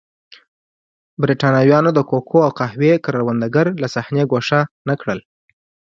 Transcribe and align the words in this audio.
برېټانویانو 1.21 1.89
د 1.93 1.99
کوکو 2.09 2.37
او 2.45 2.51
قهوې 2.59 2.91
کروندګر 3.05 3.67
له 3.81 3.87
صحنې 3.95 4.23
ګوښه 4.31 4.61
نه 4.87 4.93
کړل. 5.01 5.19